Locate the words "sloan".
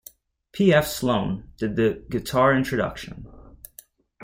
0.87-1.51